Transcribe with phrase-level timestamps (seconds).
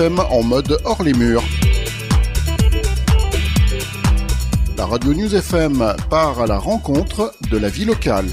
[0.00, 1.42] En mode hors les murs.
[4.78, 8.24] La radio News FM part à la rencontre de la vie locale.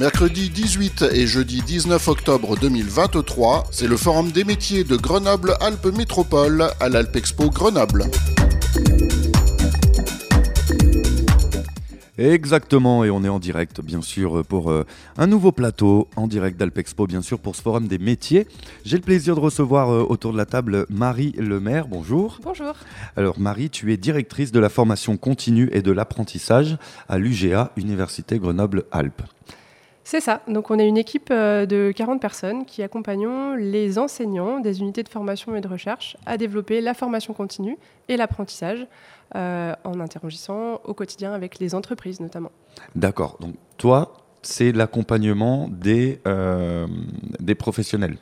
[0.00, 6.70] Mercredi 18 et jeudi 19 octobre 2023, c'est le Forum des métiers de Grenoble-Alpes Métropole
[6.80, 8.10] à l'Alpexpo Grenoble.
[12.18, 14.84] Exactement, et on est en direct, bien sûr, pour euh,
[15.16, 18.48] un nouveau plateau, en direct d'Alpexpo, bien sûr, pour ce forum des métiers.
[18.84, 21.86] J'ai le plaisir de recevoir euh, autour de la table Marie Lemaire.
[21.86, 22.40] Bonjour.
[22.42, 22.74] Bonjour.
[23.16, 26.76] Alors, Marie, tu es directrice de la formation continue et de l'apprentissage
[27.08, 29.22] à l'UGA, Université Grenoble-Alpes.
[30.02, 30.40] C'est ça.
[30.48, 35.04] Donc, on est une équipe euh, de 40 personnes qui accompagnons les enseignants des unités
[35.04, 37.76] de formation et de recherche à développer la formation continue
[38.08, 38.86] et l'apprentissage
[39.34, 42.52] euh, en interagissant au quotidien avec les entreprises notamment.
[42.94, 43.36] D'accord.
[43.40, 46.86] Donc, toi, c'est l'accompagnement des, euh,
[47.40, 48.16] des professionnels.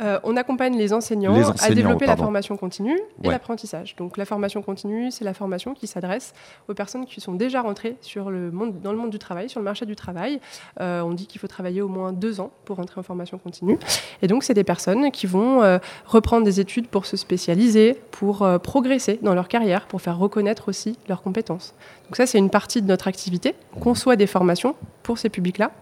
[0.00, 3.32] Euh, on accompagne les enseignants, Les à développer la formation continue et Ouais.
[3.32, 3.96] l'apprentissage.
[3.96, 6.34] Donc la formation continue, c'est la formation qui s'adresse
[6.68, 9.58] aux personnes qui sont déjà rentrées sur le monde, dans le monde du travail, sur
[9.60, 10.40] le marché du travail.
[10.80, 13.76] Euh, on dit qu'il faut travailler au moins deux ans pour rentrer en formation continue.
[14.22, 18.46] Et donc c'est des personnes qui vont euh, reprendre des études pour se spécialiser, pour
[18.62, 21.74] progresser dans leur carrière, pour faire reconnaître aussi leurs compétences.
[22.04, 25.72] Donc ça c'est une partie de notre activité, conçoit des formations pour ces publics-là.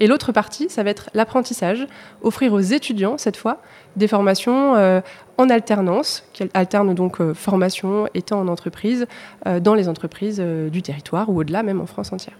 [0.00, 1.84] Et l'autre partie, ça va être l'apprentissage,
[2.22, 3.47] offrir aux étudiants, cette fois,
[3.96, 5.00] des formations euh,
[5.36, 9.06] en alternance, qui alternent donc euh, formation et temps en entreprise,
[9.46, 12.36] euh, dans les entreprises du territoire ou au-delà, même en France entière.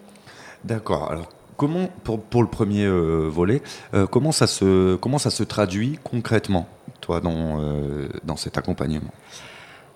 [0.64, 1.10] D'accord.
[1.10, 2.88] Alors, comment, pour, le premier
[3.28, 3.62] volet,
[4.10, 6.68] comment, ça se, traduit concrètement,
[7.00, 9.12] toi, dans cet accompagnement?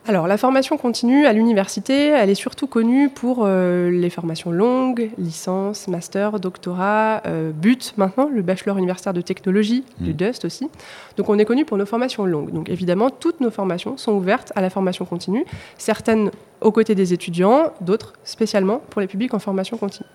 [0.08, 5.10] Alors, la formation continue à l'université, elle est surtout connue pour euh, les formations longues,
[5.16, 10.04] licence, master, doctorat, euh, BUT maintenant, le bachelor universitaire de technologie, Mm.
[10.04, 10.68] du DUST aussi.
[11.16, 12.50] Donc, on est connu pour nos formations longues.
[12.50, 15.44] Donc, évidemment, toutes nos formations sont ouvertes à la formation continue,
[15.78, 20.08] certaines aux côtés des étudiants, d'autres spécialement pour les publics en formation continue.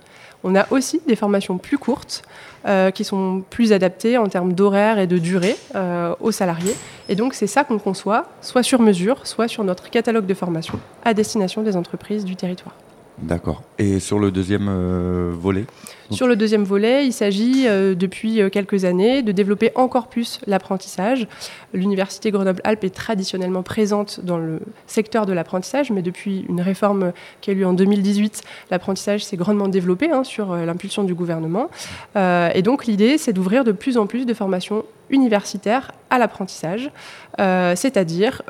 [0.44, 2.24] On a aussi des formations plus courtes
[2.68, 6.76] euh, qui sont plus adaptées en termes d'horaire et de durée euh, aux salariés.
[7.10, 10.80] Et donc c'est ça qu'on conçoit, soit sur mesure, soit sur notre catalogue de formation
[11.04, 12.76] à destination des entreprises du territoire.
[13.22, 13.64] D'accord.
[13.80, 15.66] Et sur le deuxième euh, volet?
[16.12, 20.40] Sur le deuxième volet, il s'agit euh, depuis euh, quelques années de développer encore plus
[20.46, 21.28] l'apprentissage.
[21.74, 27.12] L'Université Grenoble-Alpes est traditionnellement présente dans le secteur de l'apprentissage, mais depuis une réforme
[27.42, 31.70] qui a eu lieu en 2018, l'apprentissage s'est grandement développé hein, sur l'impulsion du gouvernement.
[32.16, 36.92] Et donc l'idée, c'est d'ouvrir de plus en plus de formations universitaires à l'apprentissage,
[37.38, 38.44] c'est-à-dire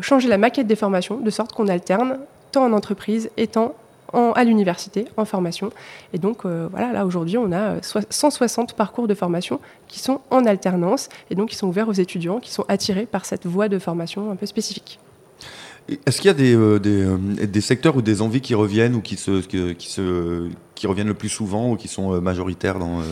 [0.00, 2.18] changer la maquette des formations de sorte qu'on alterne
[2.62, 3.74] en entreprise et tant
[4.12, 5.70] en- à l'université en formation.
[6.12, 9.98] Et donc, euh, voilà, là aujourd'hui, on a euh, soi- 160 parcours de formation qui
[9.98, 13.46] sont en alternance et donc qui sont ouverts aux étudiants qui sont attirés par cette
[13.46, 15.00] voie de formation un peu spécifique.
[16.06, 19.00] Est-ce qu'il y a des, euh, des, euh, secteurs ou des envies qui reviennent ou
[19.00, 23.04] qui, se, qui, reviennent le plus souvent ou qui sont euh, majoritaires dans, euh,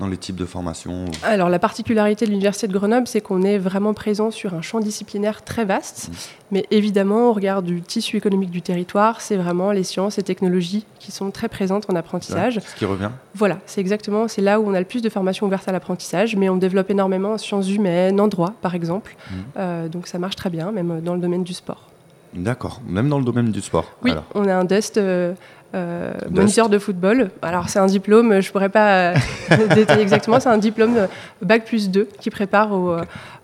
[0.00, 3.42] dans les types de formations ou- Alors, la particularité de l'Université de Grenoble, c'est qu'on
[3.42, 6.08] est vraiment présent sur un champ disciplinaire très vaste.
[6.08, 6.14] Mhm.
[6.52, 10.84] Mais évidemment, au regard du tissu économique du territoire, c'est vraiment les sciences et technologies
[10.98, 12.60] qui sont très présentes en apprentissage.
[12.66, 15.46] Ce qui revient Voilà, c'est exactement, c'est là où on a le plus de formations
[15.46, 19.14] ouvertes à l'apprentissage, mais on développe énormément en sciences humaines, en droit par exemple.
[19.30, 19.36] Mhm.
[19.58, 21.89] Euh, donc ça marche très bien, même dans le domaine du sport.
[22.34, 22.80] D'accord.
[22.86, 23.92] Même dans le domaine du sport.
[24.02, 24.24] Oui, alors.
[24.34, 25.34] on a un DUST, euh,
[25.74, 26.30] euh, Dust.
[26.30, 27.30] moniteur de football.
[27.42, 29.14] Alors c'est un diplôme, je ne pourrais pas euh,
[29.74, 31.06] détailler exactement, c'est un diplôme
[31.42, 32.96] Bac plus 2 qui prépare au,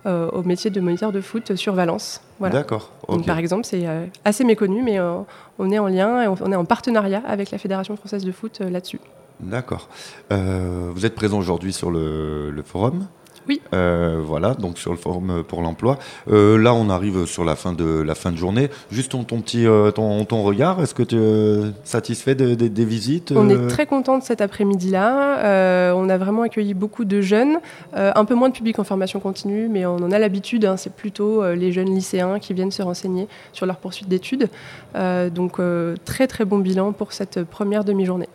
[0.07, 2.21] euh, au métier de moniteur de foot sur Valence.
[2.39, 2.57] Voilà.
[2.57, 2.91] D'accord.
[3.09, 3.87] Donc, par exemple, c'est
[4.25, 4.99] assez méconnu, mais
[5.59, 8.33] on est en lien et on, on est en partenariat avec la Fédération française de
[8.33, 9.01] foot là-dessus.
[9.41, 9.89] D'accord.
[10.31, 13.07] Vous êtes présent aujourd'hui sur le, le forum
[13.49, 13.61] Oui.
[13.75, 15.99] Euh, voilà, donc sur le forum pour l'emploi.
[16.31, 18.71] Euh, là, on arrive sur la fin de la fin de journée.
[18.91, 22.69] Juste ton, ton petit euh, ton, ton regard, est-ce que tu es satisfait de- de-
[22.69, 25.39] des visites On euh, est très content de cet après-midi-là.
[25.45, 27.59] Euh, on a vraiment accueilli beaucoup de jeunes,
[27.97, 30.65] euh, un peu moins de public en formation continue, mais on en a l'habitude.
[30.65, 34.49] hein, c'est plutôt euh, les jeunes lycéens qui viennent se renseigner sur leur poursuite d'études.
[34.97, 38.29] Euh, donc euh, très très bon bilan pour cette première demi-journée.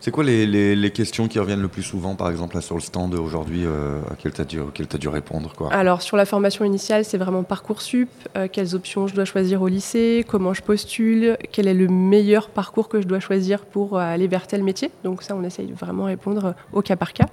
[0.00, 3.14] C'est quoi les, les- questions qui reviennent le plus souvent, par exemple, sur le stand
[3.14, 5.72] aujourd'hui, euh, auxquelles tu as, t'as dû répondre quoi?
[5.72, 9.68] Alors sur la formation initiale, c'est vraiment Parcoursup, euh, quelles options je dois choisir au
[9.68, 14.00] lycée, comment je postule, quel est le meilleur parcours que je dois choisir pour euh,
[14.00, 14.90] aller vers tel métier?
[15.02, 17.26] Donc ça, on essaye de vraiment répondre euh, au cas par cas.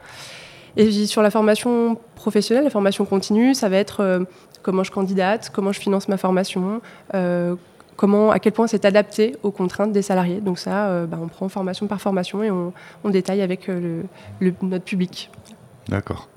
[0.75, 4.19] Et sur la formation professionnelle, la formation continue, ça va être euh,
[4.63, 6.81] comment je candidate, comment je finance ma formation,
[7.95, 10.42] comment, à quel point c'est adapté aux contraintes des salariés.
[10.42, 12.74] Donc ça, bah, on prend formation par formation et on,
[13.10, 13.69] détaille avec
[14.62, 15.30] notre public.
[15.88, 16.28] D'accord.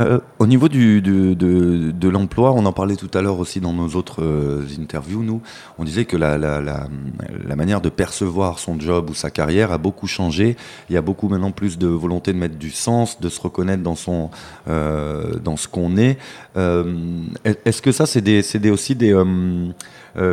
[0.00, 3.88] Euh, au niveau du, de, l'emploi, on en parlait tout à l'heure aussi dans nos
[3.88, 5.42] autres euh, interviews, nous,
[5.78, 10.06] on disait que la, la, manière de percevoir son job ou sa carrière a beaucoup
[10.06, 10.56] changé.
[10.88, 13.82] Il y a beaucoup maintenant plus de volonté de mettre du sens, de se reconnaître
[13.82, 14.30] dans, son,
[14.68, 16.16] euh, dans ce qu'on est.
[16.56, 19.12] Est-ce que ça, c'est aussi des...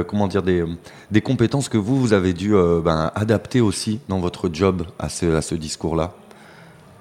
[0.07, 0.63] comment dire, des,
[1.12, 2.53] des, compétences que vous, vous avez dû
[2.83, 6.13] ben, adapter aussi dans votre job à ce, à ce discours-là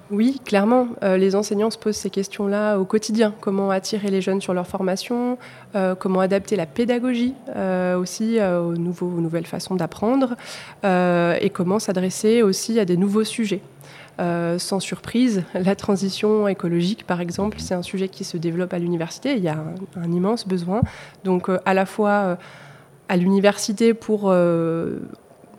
[0.09, 0.87] oui, clairement.
[1.03, 3.33] Euh, les enseignants se posent ces questions-là au quotidien.
[3.41, 5.37] Comment attirer les jeunes sur leur formation
[5.75, 10.35] euh, Comment adapter la pédagogie euh, aussi aux, nouveaux, aux, nouvelles façons d'apprendre
[10.83, 13.61] Et comment s'adresser aussi à des nouveaux sujets
[14.57, 19.33] sans surprise, la transition écologique, par exemple, c'est un sujet qui se développe à l'université.
[19.33, 19.63] Il y a
[19.95, 20.81] un, immense besoin.
[21.23, 22.39] Donc, à la fois
[23.09, 24.31] à l'université pour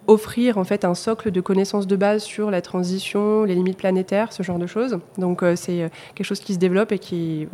[0.09, 4.33] offrir en fait un socle de connaissances de base sur la transition, les limites planétaires,
[4.33, 4.99] ce genre de choses.
[5.19, 7.47] Donc euh, c'est euh, quelque chose qui se développe et qui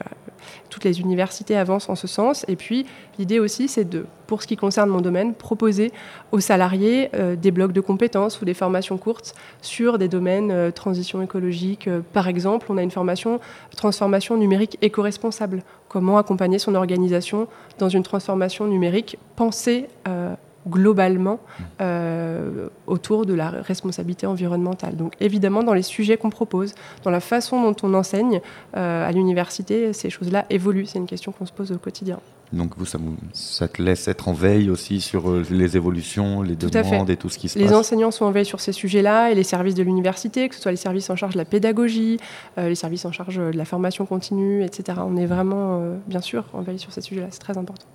[0.70, 2.44] toutes les universités avancent en ce sens.
[2.49, 2.87] Et puis
[3.19, 5.93] l'idée aussi, c'est de, pour ce qui concerne mon domaine, proposer
[6.32, 11.23] aux salariés euh, des blocs de compétences ou des formations courtes sur des domaines transition
[11.23, 11.88] écologique.
[12.12, 13.41] par exemple, on a une formation
[13.76, 15.62] transformation numérique éco-responsable.
[15.88, 17.49] Comment accompagner son organisation
[17.79, 19.88] dans une transformation numérique pensée
[20.69, 21.40] globalement
[21.81, 24.96] euh, autour de la responsabilité environnementale.
[24.96, 28.40] Donc évidemment, dans les sujets qu'on propose, dans la façon dont on enseigne
[28.76, 30.87] euh, à l'université, ces choses-là évoluent.
[30.87, 32.19] C'est une question qu'on se pose au quotidien.
[32.52, 32.99] Donc vous ça,
[33.32, 37.28] ça, te laisse être en veille aussi sur euh, les évolutions, les demandes et tout
[37.28, 39.75] ce qui se passe Les enseignants sont en veille sur ces sujets-là et les services
[39.75, 42.19] de l'université, que ce soit les services en charge de la pédagogie,
[42.56, 45.00] les services en charge de la formation continue, etc.
[45.05, 47.28] On est vraiment, bien sûr, en veille sur ces sujets-là.
[47.31, 47.87] C'est très important.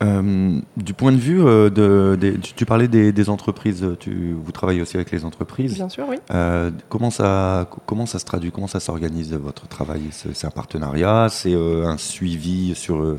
[0.00, 4.96] Euh, du point de vue euh, de, tu, parlais des, entreprises, tu, vous travaillez aussi
[4.96, 5.74] avec les entreprises.
[5.74, 6.16] Bien sûr, oui.
[6.30, 10.02] Euh, comment ça, comment ça se traduit, comment ça s'organise votre travail?
[10.10, 13.18] C'est un partenariat, c'est un suivi sur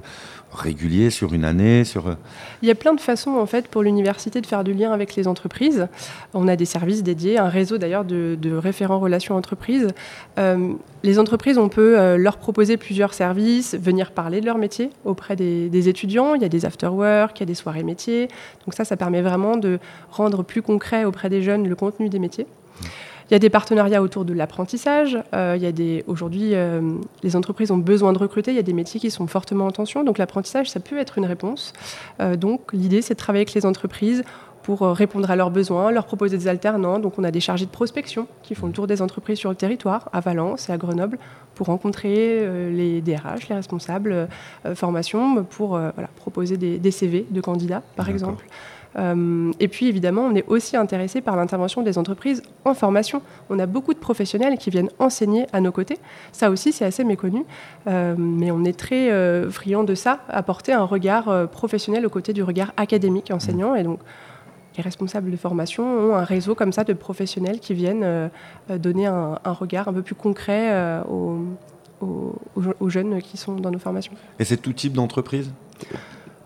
[0.51, 2.07] régulier sur une année sur...
[2.07, 2.13] Euh,
[2.61, 5.15] Il y a plein de façons en fait pour l'université de faire du lien avec
[5.15, 5.87] les entreprises.
[6.33, 9.87] On a des services dédiés, un réseau d'ailleurs de, référents relations entreprises.
[10.37, 10.73] Euh,
[11.03, 15.35] les entreprises, on peut euh, leur proposer plusieurs services, venir parler de leur métier auprès
[15.35, 16.35] des, étudiants.
[16.35, 18.27] Il y a des after-work, il y a des soirées métiers.
[18.65, 19.79] Donc ça, ça permet vraiment de
[20.11, 22.47] rendre plus concret auprès des jeunes le contenu des métiers.
[23.29, 25.17] Il y a des partenariats autour de l'apprentissage.
[25.35, 26.81] Euh, il y a des aujourd'hui, euh,
[27.21, 28.51] les entreprises ont besoin de recruter.
[28.51, 30.03] Il y a des métiers qui sont fortement en tension.
[30.03, 31.73] Donc l'apprentissage, ça peut être une réponse.
[32.21, 34.23] Euh, donc l'idée, c'est de travailler avec les entreprises
[34.63, 36.99] pour répondre à leurs besoins, leur proposer des alternants.
[36.99, 39.55] Donc on a des chargés de prospection qui font le tour des entreprises sur le
[39.55, 41.17] territoire, à Valence et à Grenoble,
[41.55, 44.27] pour rencontrer les DRH, les responsables
[44.75, 48.45] formation, pour voilà, proposer des, des, CV de candidats, par exemple.
[48.97, 53.21] Euh, et puis évidemment, on est aussi intéressé par l'intervention des entreprises en formation.
[53.49, 55.97] On a beaucoup de professionnels qui viennent enseigner à nos côtés.
[56.31, 57.45] Ça aussi, c'est assez méconnu,
[57.87, 62.33] euh, mais on est très euh, friand de ça, apporter un regard professionnel aux côtés
[62.33, 63.75] du regard académique enseignant.
[63.75, 63.99] Et donc,
[64.77, 68.29] les responsables de formation ont un réseau comme ça de professionnels qui viennent
[68.69, 71.39] donner un, regard un peu plus concret aux,
[71.99, 74.13] aux jeunes qui sont dans nos formations.
[74.37, 75.51] Et c'est tout type d'entreprise?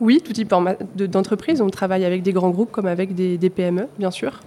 [0.03, 0.53] Oui, tout type
[0.95, 1.61] d'entreprise.
[1.61, 4.41] On travaille avec des grands groupes comme avec des, PME, bien sûr.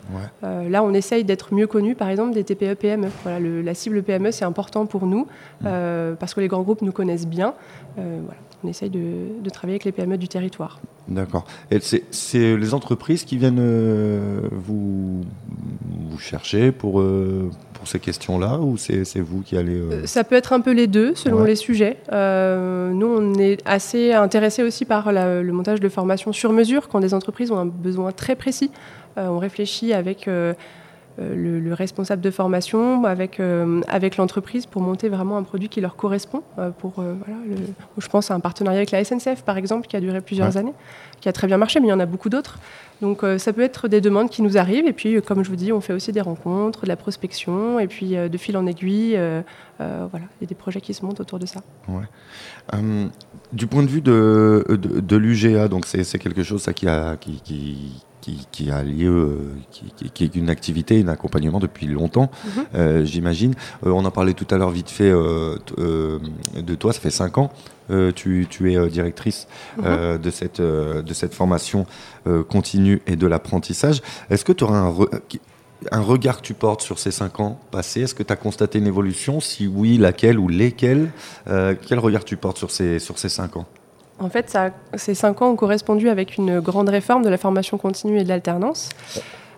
[0.45, 3.09] Euh, là, on essaye d'être mieux connu, par exemple, des TPE-PME.
[3.23, 5.27] Voilà, la cible PME, c'est important pour nous
[5.63, 5.67] mmh.
[5.67, 7.55] euh, parce que les grands groupes nous connaissent bien.
[7.99, 8.21] Euh,
[8.65, 10.81] on essaye de, travailler avec les PME du territoire.
[11.09, 11.45] D'accord.
[11.71, 13.61] Et c'est les entreprises qui viennent
[14.51, 15.23] vous,
[16.11, 17.01] vous chercher pour,
[17.87, 19.77] ces questions-là ou c'est vous qui allez...
[19.77, 21.99] Euh, euh, ça peut être un peu les deux selon les sujets.
[22.13, 27.01] Euh, nous, on est assez intéressés aussi par le montage de formations sur mesure quand
[27.01, 28.71] des entreprises ont un besoin très précis.
[29.17, 30.29] on réfléchit avec...
[31.19, 33.41] Le, responsable de formation avec,
[33.89, 36.43] avec l'entreprise pour monter vraiment un produit qui leur correspond.
[36.79, 37.39] pour, voilà,
[37.99, 40.75] je pense à un partenariat avec la SNCF, par exemple, qui a duré plusieurs années,
[41.21, 42.59] qui a très bien marché, mais il y en a beaucoup d'autres.
[43.03, 45.51] Donc euh, ça peut être des demandes qui nous arrivent et puis euh, comme je
[45.51, 48.57] vous dis, on fait aussi des rencontres, de la prospection et puis euh, de fil
[48.57, 49.19] en aiguille,
[49.79, 51.61] voilà, il y a des projets qui se montent autour de ça.
[53.53, 57.41] du point de vue de, de, l'UGA, donc c'est quelque chose ça, qui, a, qui,
[57.43, 58.05] qui,
[58.71, 59.39] a lieu,
[60.15, 62.31] qui, est une activité, un accompagnement depuis longtemps,
[62.75, 63.05] mhm.
[63.05, 63.55] j'imagine.
[63.83, 67.51] on en parlait tout à l'heure vite fait de toi, ça fait 5 ans.
[67.91, 69.47] Euh, tu, es euh, directrice
[69.85, 70.23] euh, mhm.
[70.23, 71.87] de, cette, de cette formation
[72.49, 74.03] continue et de l'apprentissage.
[74.31, 74.95] Est-ce que tu auras un,
[75.93, 78.79] un, regard que tu portes sur ces cinq ans passés Est-ce que tu as constaté
[78.79, 79.41] une évolution?
[79.41, 81.11] Si oui, laquelle ou lesquelles
[81.47, 83.67] Quel regard tu portes sur ces, sur ces cinq ans?
[84.19, 87.77] En fait, ça, ces cinq ans ont correspondu avec une grande réforme de la formation
[87.79, 88.89] continue et de l'alternance.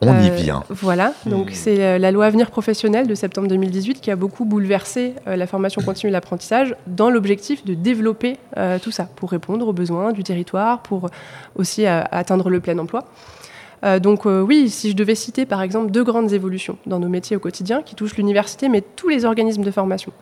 [0.01, 0.63] On y vient.
[0.69, 5.47] Voilà, donc c'est la loi Avenir professionnel de septembre 2018 qui a beaucoup bouleversé la
[5.49, 8.37] formation continue et l'apprentissage dans l'objectif de développer
[8.81, 11.11] tout ça pour répondre aux besoins du territoire, pour
[11.57, 13.07] aussi atteindre le plein emploi.
[13.85, 17.09] Euh, donc euh, oui, si je devais citer par exemple deux grandes évolutions dans nos
[17.09, 20.13] métiers au quotidien qui touchent l'université, mais tous les organismes de formation.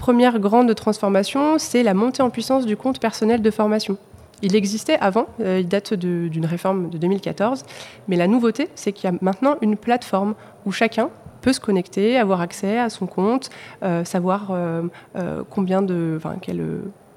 [0.00, 3.98] Première grande transformation, c'est la montée en puissance du compte personnel de formation.
[4.40, 7.66] Il existait avant, euh, il date d'une réforme de 2014,
[8.08, 11.10] mais la nouveauté, c'est qu'il y a maintenant une plateforme où chacun
[11.42, 13.50] peut se connecter, avoir accès à son compte,
[14.04, 14.52] savoir
[15.50, 16.64] combien de, enfin, quelle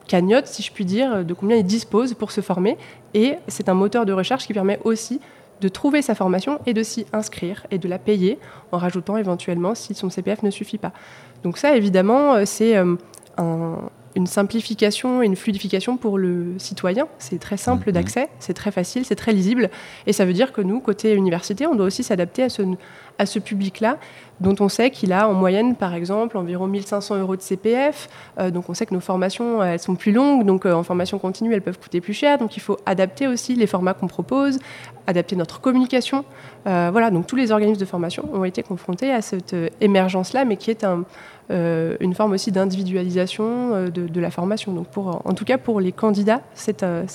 [0.07, 2.77] cagnotte, si je puis dire, de combien il dispose pour se former.
[3.13, 5.21] Et c'est un moteur de recherche qui permet aussi
[5.63, 8.37] de trouver sa formation et de s'y inscrire et de la payer
[8.73, 10.91] en rajoutant éventuellement si son CPF ne suffit pas.
[11.43, 12.95] Donc ça, évidemment, euh, c'est euh,
[14.15, 17.07] une simplification et une fluidification pour le citoyen.
[17.19, 17.93] C'est très simple mhm.
[17.93, 19.69] d'accès, c'est très facile, c'est très lisible.
[20.07, 22.61] Et ça veut dire que nous, côté université, on doit aussi s'adapter à ce,
[23.19, 23.97] à ce public-là,
[24.39, 28.09] dont on sait qu'il a en moyenne, par exemple, environ 1500 euros de CPF.
[28.39, 31.53] Euh, donc on sait que nos formations, elles sont plus longues, donc en formation continue,
[31.53, 32.37] elles peuvent coûter plus cher.
[32.37, 34.59] Donc il faut adapter aussi les formats qu'on propose,
[35.07, 36.25] adapter notre communication.
[36.67, 40.45] Euh, voilà, donc tous les organismes de formation ont été confrontés à cette euh, émergence-là,
[40.45, 41.03] mais qui est un,
[41.51, 44.73] euh, une forme aussi d'individualisation de, la formation.
[44.73, 47.05] Donc en tout cas, pour les candidats, c'est un,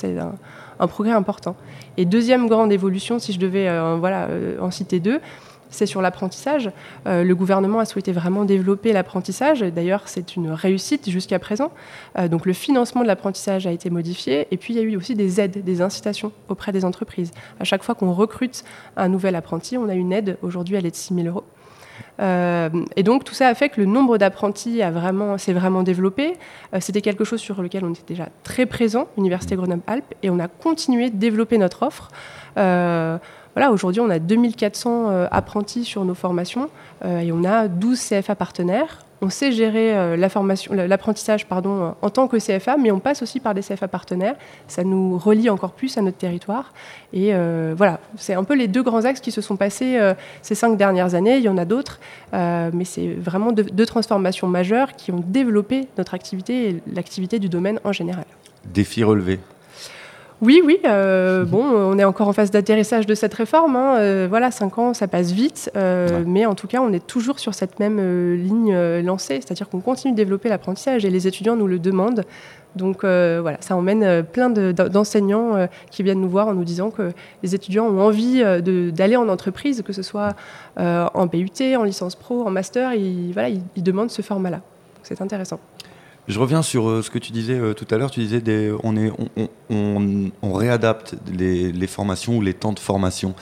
[0.86, 1.56] progrès important.
[1.96, 5.20] Et deuxième grande évolution, si je devais en citer deux,
[5.70, 6.70] c'est sur l'apprentissage.
[7.06, 9.60] Euh, le gouvernement a souhaité vraiment développer l'apprentissage.
[9.60, 11.70] D'ailleurs, c'est une réussite jusqu'à présent.
[12.18, 14.48] Euh, donc le financement de l'apprentissage a été modifié.
[14.50, 17.32] Et puis, il y a eu aussi des aides, des incitations auprès des entreprises.
[17.60, 18.64] À chaque fois qu'on recrute
[18.96, 20.38] un nouvel apprenti, on a une aide.
[20.42, 21.44] Aujourd'hui, elle est de 6 000 euros.
[22.20, 26.34] Euh, et donc tout ça a fait que le nombre d'apprentis vraiment, s'est vraiment développé.
[26.80, 30.48] c'était quelque chose sur lequel on était déjà très présent, Université Grenoble-Alpes, et on a
[30.48, 32.10] continué de développer notre offre
[33.66, 36.70] aujourd'hui, on a 2400 euh, apprentis sur nos formations
[37.04, 39.00] euh, et on a 12 CFA partenaires.
[39.20, 43.62] On sait gérer euh, l'apprentissage en tant que CFA, mais on passe aussi par des
[43.62, 44.36] CFA partenaires.
[44.68, 46.72] Ça nous relie encore plus à notre territoire.
[47.12, 47.32] Et
[47.74, 49.98] voilà, c'est un peu les deux grands axes qui se sont passés
[50.42, 51.38] ces cinq dernières années.
[51.38, 51.98] Il y en a d'autres,
[52.32, 57.80] mais c'est vraiment deux transformations majeures qui ont développé notre activité et l'activité du domaine
[57.82, 58.24] en général.
[58.72, 59.40] Défi relevé
[60.40, 60.78] oui, oui.
[60.84, 61.44] Euh.
[61.44, 63.74] Bon, on est encore en phase d'atterrissage de cette réforme.
[63.74, 63.96] Hein.
[63.98, 65.70] Euh, voilà, cinq ans, ça passe vite.
[65.76, 67.98] Euh, mais en tout cas, on est toujours sur cette même
[68.34, 72.24] ligne lancée, c'est-à-dire qu'on continue de développer l'apprentissage et les étudiants nous le demandent.
[72.76, 77.10] Donc voilà, ça emmène plein d'enseignants qui viennent nous voir en nous disant que
[77.42, 78.42] les étudiants ont envie
[78.92, 80.36] d'aller en entreprise, que ce soit
[80.76, 82.94] en BUT, en licence pro, en master.
[82.94, 84.60] Ils, voilà, ils demandent ce format-là.
[85.02, 85.58] C'est intéressant.
[86.28, 88.10] Je reviens sur euh, ce que tu disais euh, tout à l'heure.
[88.10, 89.10] Tu disais des, on, est,
[89.70, 93.34] on, réadapte les, formations ou les temps de formation.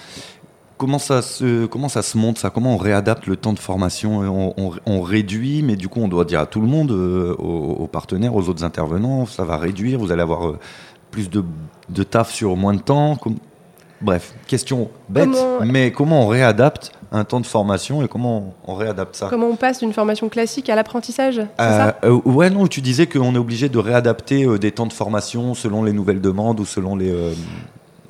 [0.78, 2.50] Comment ça, se, comment ça se monte ça?
[2.50, 4.55] Comment on réadapte le temps de formation?
[4.87, 8.37] On, réduit, mais du coup on doit dire à tout le monde, euh, aux, partenaires,
[8.37, 10.55] aux autres intervenants, ça va réduire, vous allez avoir
[11.11, 11.43] plus de,
[11.88, 13.19] de taf sur moins de temps.
[14.02, 15.31] Bref, question bête,
[15.64, 19.56] mais comment on réadapte un temps de formation et comment on, réadapte ça Comment on
[19.56, 23.68] passe d'une formation classique à l'apprentissage euh, euh, Ouais, non, tu disais qu'on est obligé
[23.68, 27.12] de réadapter euh, des temps de formation selon les nouvelles demandes ou selon les.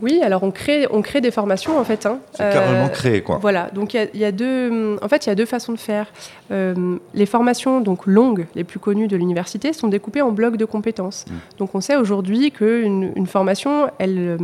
[0.02, 2.04] Oui, alors on crée, on crée des formations en fait.
[2.04, 2.18] Hein.
[2.32, 3.38] C'est carrément créé quoi.
[3.40, 6.12] Voilà, donc il y, a deux, en fait il y a deux façons de faire.
[6.50, 11.24] les formations donc longues, les plus connues de l'université, sont découpées en blocs de compétences.
[11.26, 11.32] Mmh.
[11.58, 14.38] Donc on sait aujourd'hui qu'une une formation, elle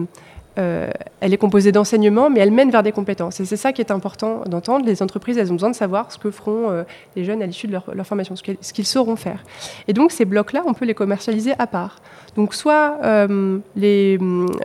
[0.59, 0.91] euh,
[1.21, 3.41] elle est composée d'enseignement, mais elle mène vers des compétences.
[3.41, 4.85] Et c'est ça qui est important d'entendre.
[4.85, 6.83] Les entreprises, elles ont besoin de savoir ce que feront euh,
[7.17, 9.45] les jeunes à l'issue de leur, formation, ce qu'ils sauront faire.
[9.89, 12.01] Et donc, ces blocs-là, on peut les commercialiser à part.
[12.35, 14.19] Donc soit euh, les,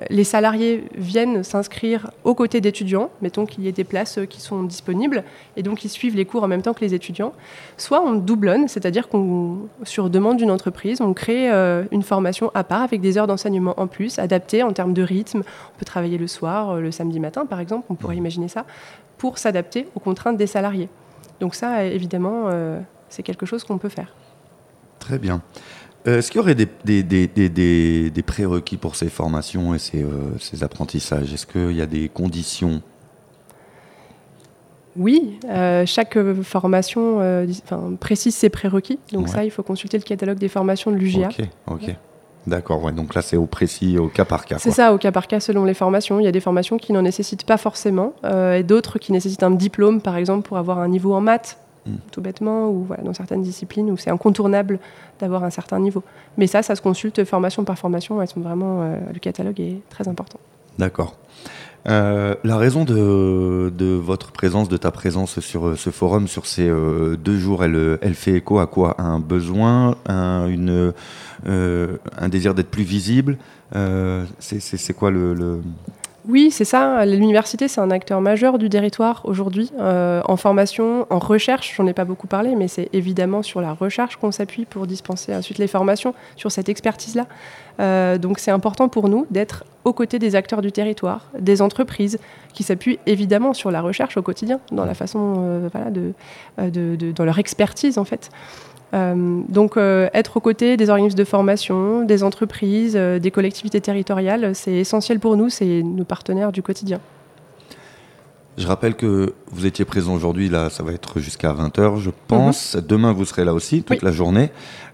[0.09, 4.63] les, salariés viennent s'inscrire aux côtés d'étudiants, mettons qu'il y ait des places qui sont
[4.63, 5.25] disponibles,
[5.57, 7.33] et donc ils suivent les cours en même temps que les étudiants,
[7.75, 11.49] soit on doublonne, c'est-à-dire qu'on, sur demande d'une entreprise, on crée
[11.91, 15.43] une formation à part avec des heures d'enseignement en plus, adaptées en termes de rythme.
[15.77, 18.65] On peut travailler le soir, euh, le samedi matin par exemple, on pourrait imaginer ça,
[19.17, 20.89] pour s'adapter aux contraintes des salariés.
[21.39, 22.49] Donc ça, évidemment,
[23.09, 24.11] c'est quelque chose qu'on peut faire.
[24.99, 25.41] Très bien.
[26.07, 31.33] Euh, est-ce qu'il y aurait des, prérequis pour ces formations et ces, euh, apprentissages?
[31.33, 32.81] Est-ce qu'il y a des conditions?
[34.95, 37.19] Oui, euh, chaque formation
[37.99, 38.99] précise ses prérequis.
[39.11, 41.27] Donc ça, il faut consulter le catalogue des formations de l'UGA.
[41.27, 41.95] Ok, ok.
[42.47, 44.57] D'accord, donc là c'est au précis, au cas par cas.
[44.57, 46.19] C'est ça, au cas par cas selon les formations.
[46.19, 49.51] Il y a des formations qui n'en nécessitent pas forcément, et d'autres qui nécessitent un
[49.51, 51.95] diplôme, par exemple, pour avoir un niveau en maths mm.
[52.11, 54.79] tout bêtement, ou voilà, dans certaines disciplines où c'est incontournable
[55.19, 56.03] d'avoir un certain niveau.
[56.37, 58.21] Mais ça, ça se consulte formation par formation.
[58.21, 60.39] Elles sont vraiment, le catalogue est très important.
[60.79, 61.15] D'accord.
[61.87, 66.67] Euh, la raison de, votre présence, de ta présence sur euh, ce forum, sur ces
[66.67, 68.99] euh, deux jours, elle, fait écho à quoi?
[68.99, 70.49] Un besoin, un,
[71.45, 73.37] un désir d'être plus visible?
[74.39, 75.61] C'est quoi le...
[76.27, 77.05] Oui, c'est ça.
[77.05, 81.73] L'université, c'est un acteur majeur du territoire aujourd'hui, en formation, en recherche.
[81.75, 85.33] J'en ai pas beaucoup parlé, mais c'est évidemment sur la recherche qu'on s'appuie pour dispenser
[85.33, 87.27] ensuite les formations, sur cette expertise-là.
[87.79, 92.17] Euh, donc c'est important pour nous d'être aux côtés des acteurs du territoire, des entreprises
[92.53, 95.69] qui s'appuient évidemment sur la recherche au quotidien, dans la façon, euh,
[96.59, 98.29] euh, de, dans leur expertise en fait.
[98.93, 105.19] Donc être aux côtés des organismes de formation, des entreprises, des collectivités territoriales, c'est essentiel
[105.19, 106.99] pour nous, c'est nos partenaires du quotidien.
[108.57, 112.73] Je rappelle que vous étiez présent aujourd'hui, là, ça va être jusqu'à 20h, je pense.
[112.73, 112.81] Mhm.
[112.81, 114.49] Demain, vous serez là aussi, toute la journée.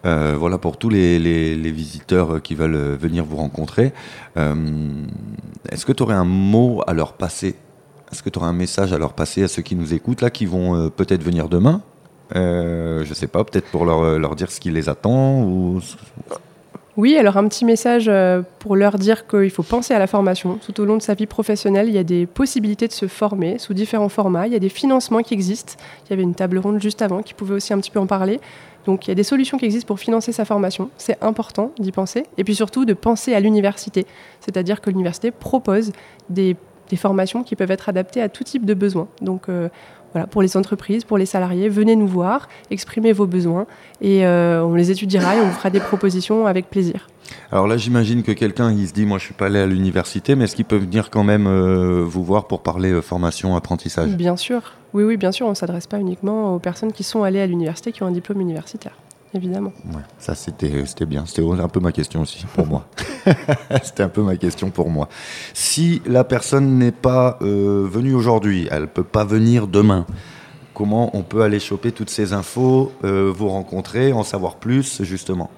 [0.05, 3.93] Euh, voilà pour tous les, visiteurs qui veulent euh, venir vous rencontrer.
[4.35, 4.53] Euh,
[5.69, 7.55] est-ce que tu aurais un mot à leur passer?
[8.11, 10.29] Est-ce que tu aurais un message à leur passer à ceux qui nous écoutent, là,
[10.29, 11.81] qui vont peut-être venir demain?
[12.33, 15.79] Je ne sais pas, peut-être pour leur, leur, dire ce qui les attend ou...
[16.95, 20.59] Oui, alors un petit message euh, pour leur dire qu'il faut penser à la formation.
[20.63, 23.57] Tout au long de sa vie professionnelle, il y a des possibilités de se former
[23.57, 24.45] sous différents formats.
[24.45, 25.73] Il y a des financements qui existent.
[26.05, 28.05] Il y avait une table ronde juste avant qui pouvait aussi un petit peu en
[28.05, 28.39] parler.
[28.85, 30.91] Donc il y a des solutions qui existent pour financer sa formation.
[30.97, 32.25] C'est important d'y penser.
[32.37, 34.05] Et puis surtout de penser à l'université.
[34.39, 35.93] C'est-à-dire que l'université propose
[36.29, 36.55] des,
[36.95, 39.07] formations qui peuvent être adaptées à tout type de besoins.
[39.19, 39.67] Donc euh,
[40.13, 43.65] voilà, pour les entreprises, pour les salariés, venez nous voir, exprimez vos besoins
[44.01, 47.07] et euh, on les étudiera et on vous fera des propositions avec plaisir.
[47.51, 50.35] Alors là, j'imagine que quelqu'un il se dit, moi je suis pas allé à l'université,
[50.35, 54.11] mais est-ce qu'il peut venir quand même euh, vous voir pour parler euh, formation, apprentissage?
[54.15, 57.23] Bien sûr, oui, oui, bien sûr, on ne s'adresse pas uniquement aux personnes qui sont
[57.23, 58.95] allées à l'université, qui ont un diplôme universitaire
[59.33, 59.73] évidemment.
[59.93, 61.25] Ouais, ça, c'était, c'était bien.
[61.25, 62.85] C'était un peu ma question aussi, pour moi.
[63.83, 65.09] c'était un peu ma question pour moi.
[65.53, 70.05] Si la personne n'est pas euh, venue aujourd'hui, elle ne peut pas venir demain,
[70.73, 75.49] comment on peut aller choper toutes ces infos, euh, vous rencontrer, en savoir plus, justement?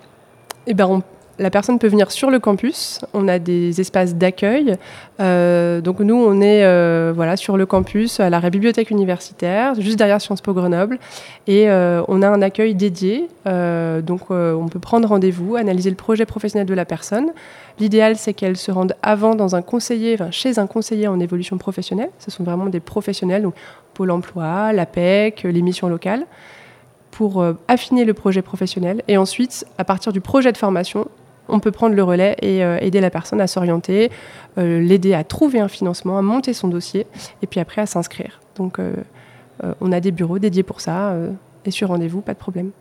[0.68, 1.04] Eh ben, on
[1.38, 3.02] la personne peut venir sur le campus.
[3.14, 4.78] On a des espaces d'accueil.
[5.20, 9.98] Euh, donc nous, on est euh, voilà sur le campus à la bibliothèque universitaire, juste
[9.98, 10.98] derrière Sciences Po Grenoble,
[11.48, 13.28] et euh, on a un accueil dédié.
[13.46, 17.32] donc on peut prendre rendez-vous, analyser le projet professionnel de la personne.
[17.80, 22.10] L'idéal, c'est qu'elle se rende avant dans un conseiller, chez un conseiller en évolution professionnelle.
[22.20, 23.56] Ce sont vraiment des professionnels, donc
[23.94, 26.26] Pôle Emploi, l'APEC, les missions locales
[27.12, 29.02] pour affiner le projet professionnel.
[29.08, 31.08] Et ensuite, à partir du projet de formation,
[31.48, 34.12] on peut prendre le relais et euh, aider la personne à s'orienter,
[34.58, 37.08] euh, l'aider à trouver un financement, à monter son dossier
[37.42, 38.40] et puis après à s'inscrire.
[38.56, 38.94] Donc euh,
[39.82, 41.16] on a des bureaux dédiés pour ça
[41.66, 42.72] et sur rendez-vous, pas de problème.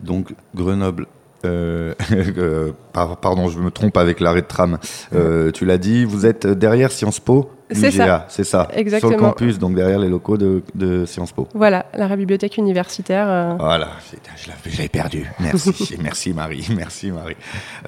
[0.00, 1.06] Donc Grenoble
[1.44, 1.94] euh,
[2.38, 4.78] euh, pardon, je me trompe avec l'arrêt de tram.
[5.14, 8.26] Euh, tu l'as dit, vous êtes derrière Sciences Po c'est ça.
[8.28, 8.68] C'est ça.
[8.74, 9.12] Exactement.
[9.12, 11.48] Sur le campus, donc derrière les locaux de, Sciences Po.
[11.54, 13.56] Voilà, la bibliothèque universitaire.
[13.58, 13.88] Voilà,
[14.36, 15.24] je l'avais perdu.
[15.40, 17.36] Merci, merci Marie, merci Marie.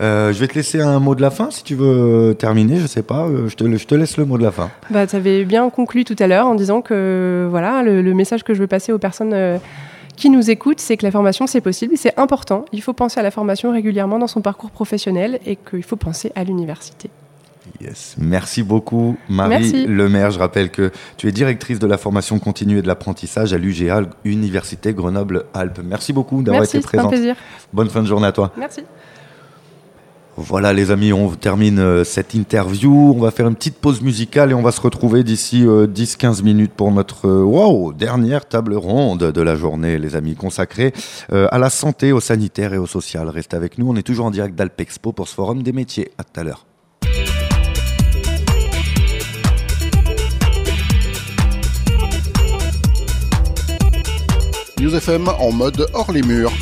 [0.00, 2.78] je vais te laisser un mot de la fin si tu veux terminer.
[2.78, 4.70] Je sais pas, je te, je te laisse le mot de la fin.
[4.88, 8.42] Bah, tu avais bien conclu tout à l'heure en disant que voilà, le, le, message
[8.42, 9.60] que je veux passer aux personnes
[10.16, 12.64] qui nous écoute, c'est que la formation, c'est possible, c'est important.
[12.72, 16.32] Il faut penser à la formation régulièrement dans son parcours professionnel et qu'il faut penser
[16.34, 17.10] à l'université.
[17.80, 18.16] Yes.
[18.18, 20.30] Merci beaucoup, Marie Lemaire.
[20.30, 24.02] Je rappelle que tu es directrice de la formation continue et de l'apprentissage à l'UGA,
[24.24, 25.80] Université Grenoble-Alpes.
[25.82, 27.10] Merci beaucoup d'avoir été présente.
[27.10, 27.36] Merci, plaisir.
[27.72, 28.52] Bonne fin de journée à toi.
[28.56, 28.82] Merci.
[30.36, 33.14] Voilà les amis, on termine euh, cette interview.
[33.16, 36.42] On va faire une petite pause musicale et on va se retrouver d'ici 10-15 euh,
[36.42, 40.92] minutes pour notre euh, dernière table ronde de la journée, les amis, consacrée
[41.30, 43.28] à la santé, au sanitaire et au social.
[43.28, 46.10] Restez avec nous, on est toujours en direct d'Alpexpo pour ce forum des métiers.
[46.18, 46.66] À tout à l'heure.
[54.80, 54.92] News
[55.38, 56.52] en mode hors les murs.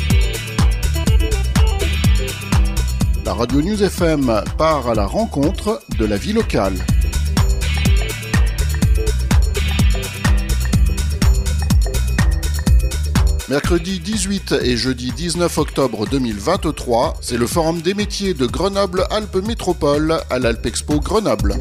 [3.25, 6.73] La radio News FM part à la rencontre de la vie locale.
[13.49, 20.19] Mercredi 18 et jeudi 19 octobre 2023, c'est le Forum des métiers de Grenoble-Alpes Métropole
[20.29, 21.55] à l'Alpexpo Grenoble.